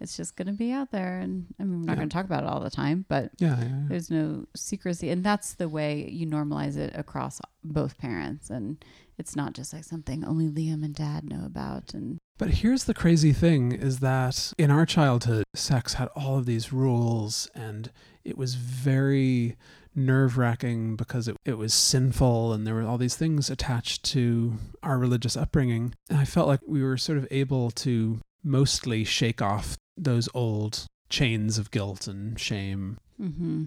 [0.00, 1.96] it's just going to be out there and i mean we're not yeah.
[1.96, 5.24] going to talk about it all the time but yeah, yeah, there's no secrecy and
[5.24, 8.84] that's the way you normalize it across both parents and
[9.18, 12.94] it's not just like something only liam and dad know about and but here's the
[12.94, 17.90] crazy thing is that in our childhood sex had all of these rules and
[18.24, 19.56] it was very
[19.98, 24.54] nerve wracking because it, it was sinful and there were all these things attached to
[24.82, 25.94] our religious upbringing.
[26.08, 30.86] And I felt like we were sort of able to mostly shake off those old
[31.08, 32.98] chains of guilt and shame.
[33.20, 33.64] Mm-hmm.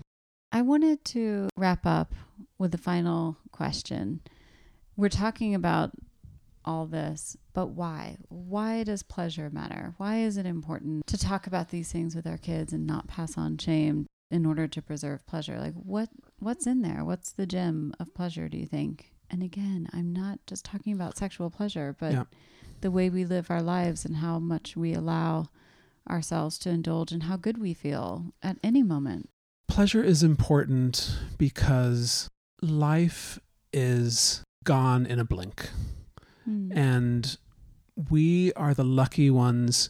[0.51, 2.13] I wanted to wrap up
[2.57, 4.21] with the final question.
[4.97, 5.91] We're talking about
[6.65, 8.17] all this, but why?
[8.27, 9.93] Why does pleasure matter?
[9.97, 13.37] Why is it important to talk about these things with our kids and not pass
[13.37, 15.59] on shame in order to preserve pleasure?
[15.59, 17.03] Like what what's in there?
[17.03, 19.13] What's the gem of pleasure, do you think?
[19.29, 22.23] And again, I'm not just talking about sexual pleasure, but yeah.
[22.81, 25.47] The way we live our lives and how much we allow
[26.09, 29.29] ourselves to indulge and how good we feel at any moment.
[29.67, 32.29] Pleasure is important because
[32.61, 33.39] life
[33.71, 35.69] is gone in a blink.
[36.45, 36.71] Hmm.
[36.75, 37.37] And
[38.09, 39.89] we are the lucky ones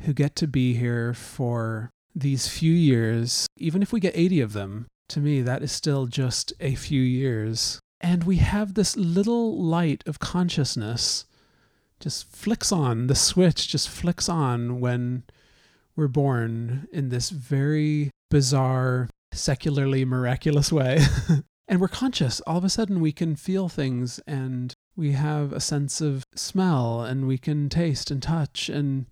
[0.00, 3.46] who get to be here for these few years.
[3.56, 7.00] Even if we get 80 of them, to me, that is still just a few
[7.00, 7.80] years.
[8.00, 11.24] And we have this little light of consciousness
[12.04, 15.22] just flicks on, the switch just flicks on when
[15.96, 21.00] we're born in this very bizarre, secularly miraculous way.
[21.68, 22.42] and we're conscious.
[22.42, 27.00] All of a sudden, we can feel things and we have a sense of smell
[27.00, 29.06] and we can taste and touch and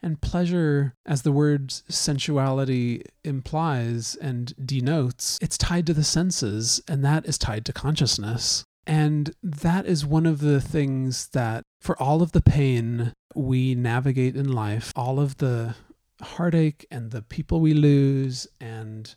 [0.00, 7.04] and pleasure as the word sensuality implies and denotes it's tied to the senses and
[7.04, 12.22] that is tied to consciousness and that is one of the things that for all
[12.22, 15.76] of the pain we navigate in life all of the
[16.20, 19.14] heartache and the people we lose and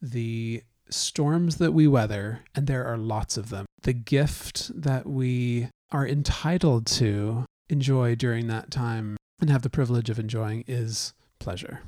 [0.00, 3.66] the storms that we weather, and there are lots of them.
[3.82, 10.10] The gift that we are entitled to enjoy during that time and have the privilege
[10.10, 11.80] of enjoying is pleasure.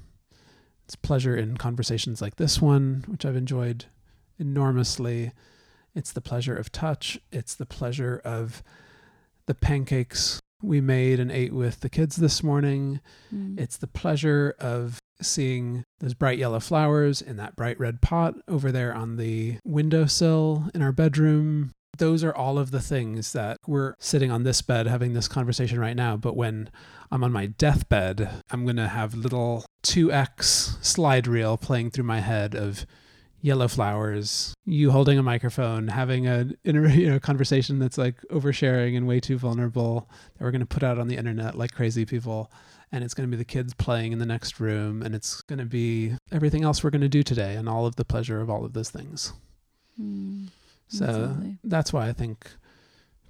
[0.85, 3.87] It's pleasure in conversations like this one, which I've enjoyed
[4.39, 5.33] enormously.
[5.95, 7.19] It's the pleasure of touch.
[7.31, 8.63] It's the pleasure of
[9.47, 13.01] the pancakes we made and ate with the kids this morning.
[13.35, 13.59] Mm.
[13.59, 18.73] It's the pleasure of seeing those bright yellow flowers in that bright red pot over
[18.73, 21.73] there on the windowsill in our bedroom.
[21.99, 25.79] Those are all of the things that we're sitting on this bed having this conversation
[25.79, 26.17] right now.
[26.17, 26.71] But when
[27.11, 32.21] I'm on my deathbed, I'm going to have little 2x slide reel playing through my
[32.21, 32.87] head of
[33.43, 39.07] yellow flowers, you holding a microphone, having a you know conversation that's like oversharing and
[39.07, 42.51] way too vulnerable that we're going to put out on the internet like crazy people.
[42.95, 45.59] And it's going to be the kids playing in the next room, and it's going
[45.59, 48.51] to be everything else we're going to do today, and all of the pleasure of
[48.51, 49.33] all of those things.
[49.99, 50.49] Mm,
[50.89, 51.59] So absolutely.
[51.65, 52.51] that's why I think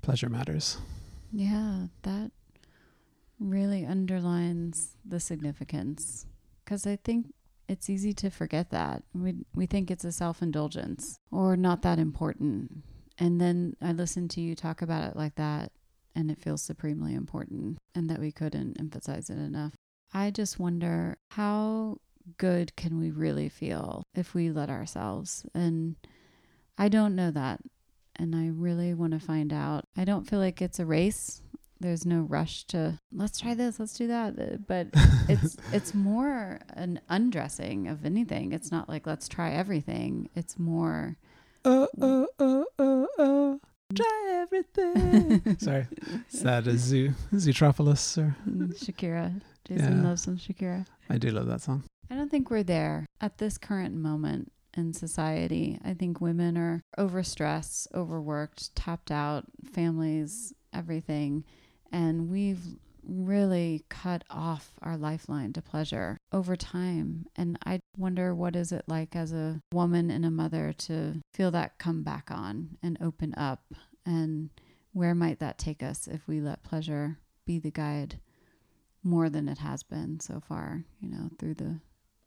[0.03, 0.79] pleasure matters.
[1.33, 2.33] Yeah, that
[3.39, 6.27] really underlines the significance
[6.65, 7.33] because I think
[7.73, 9.03] it's easy to forget that.
[9.15, 12.85] We we think it's a self-indulgence or not that important.
[13.19, 15.73] And then I listen to you talk about it like that
[16.15, 19.73] and it feels supremely important and that we couldn't emphasize it enough.
[20.13, 21.97] I just wonder how
[22.37, 25.97] good can we really feel if we let ourselves and
[26.79, 27.61] I don't know that
[28.17, 29.87] and I really want to find out.
[29.97, 31.43] I don't feel like it's a race.
[31.83, 34.39] There's no rush to let's try this, let's do that.
[34.39, 34.89] Uh, But
[35.29, 38.53] it's it's more an undressing of anything.
[38.53, 40.29] It's not like let's try everything.
[40.35, 41.17] It's more
[41.65, 43.57] uh, uh, uh, uh, uh,
[43.95, 45.57] try everything.
[45.59, 45.87] Sorry,
[46.33, 48.17] is that a zoo Zootropolis?
[48.19, 48.35] Or
[48.75, 49.41] Shakira.
[49.65, 50.09] Jason Yeah.
[50.09, 50.87] loves some Shakira.
[51.09, 51.85] I do love that song.
[52.11, 55.79] I don't think we're there at this current moment in society.
[55.85, 61.45] I think women are overstressed, overworked, tapped out, families, everything.
[61.93, 62.77] And we've
[63.07, 67.27] really cut off our lifeline to pleasure over time.
[67.37, 71.51] And I wonder what is it like as a woman and a mother to feel
[71.51, 73.73] that come back on and open up
[74.07, 74.51] and
[74.93, 78.21] where might that take us if we let pleasure be the guide
[79.03, 81.81] more than it has been so far, you know, through the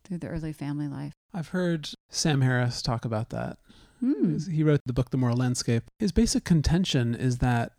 [0.04, 1.14] through the early family life.
[1.34, 3.58] I've heard Sam Harris talk about that.
[4.00, 4.38] Hmm.
[4.52, 5.84] He wrote the book The Moral Landscape.
[6.00, 7.72] His basic contention is that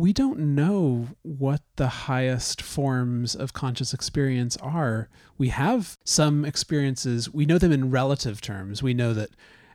[0.00, 5.10] we don't know what the highest forms of conscious experience are.
[5.36, 8.82] We have some experiences, we know them in relative terms.
[8.82, 9.28] We know that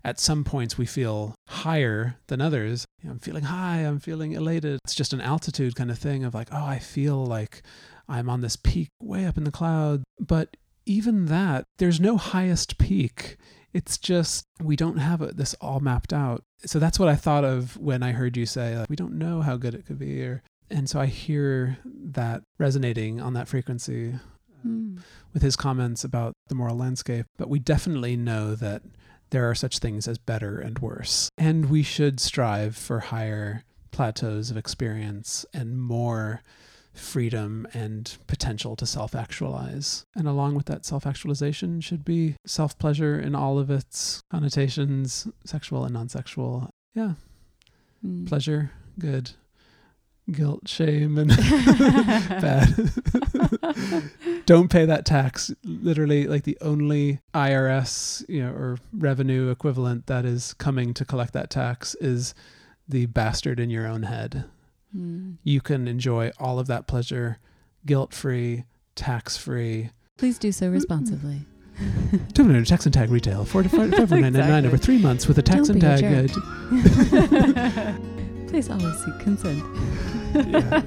[0.04, 2.86] at some points we feel higher than others.
[3.08, 4.80] I'm feeling high, I'm feeling elated.
[4.84, 7.62] It's just an altitude kind of thing of like, oh, I feel like
[8.10, 10.04] I'm on this peak way up in the cloud.
[10.20, 10.58] But
[10.88, 13.38] even that, there's no highest peak.
[13.76, 16.44] It's just we don't have it, this all mapped out.
[16.66, 19.42] So that's what I thought of when I heard you say like, we don't know
[19.42, 20.24] how good it could be.
[20.24, 24.16] Or, and so I hear that resonating on that frequency
[24.66, 24.98] Hmm.
[25.32, 27.28] with his comments about the moral landscape.
[27.38, 28.82] But we definitely know that
[29.30, 31.30] there are such things as better and worse.
[31.38, 36.42] And we should strive for higher plateaus of experience and more
[36.96, 40.04] freedom and potential to self actualize.
[40.16, 45.28] And along with that self actualization should be self pleasure in all of its connotations,
[45.46, 46.70] sexual and non sexual.
[46.94, 47.14] Yeah,
[48.02, 48.26] Hmm.
[48.26, 49.32] pleasure, good.
[50.32, 51.30] Guilt, shame, and
[52.30, 52.74] bad.
[54.46, 55.52] Don't pay that tax.
[55.64, 61.34] Literally, like the only IRS, you know, or revenue equivalent that is coming to collect
[61.34, 62.34] that tax is
[62.88, 64.46] the bastard in your own head
[64.96, 65.32] Hmm.
[65.44, 67.40] you can enjoy all of that pleasure
[67.86, 68.64] guilt free,
[68.96, 69.90] tax free.
[70.18, 71.42] Please do so responsibly.
[72.34, 75.28] Two hundred tax and tag retail, four to five five nine nine over three months
[75.28, 76.32] with a tax Don't and tag.
[76.32, 77.94] uh,
[78.48, 79.62] Please always seek consent.
[80.34, 80.80] Yeah.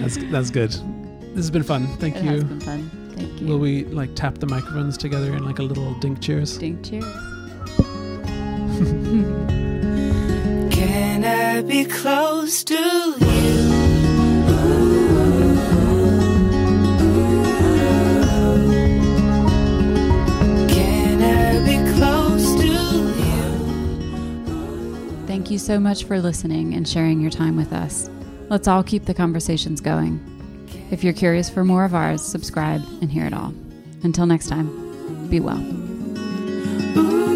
[0.00, 0.72] that's that's good.
[0.72, 1.86] This has been fun.
[1.98, 2.30] Thank it you.
[2.30, 2.90] has been fun.
[3.14, 3.46] Thank you.
[3.46, 6.58] Will we like tap the microphones together in like a little dink cheers?
[6.58, 7.04] Dink cheers.
[11.24, 13.18] Can I be close to you?
[20.68, 22.76] Can I be close to you?
[25.26, 28.10] Thank you so much for listening and sharing your time with us.
[28.50, 30.20] Let's all keep the conversations going.
[30.90, 33.54] If you're curious for more of ours, subscribe and hear it all.
[34.02, 35.62] Until next time, be well.
[36.98, 37.33] Ooh.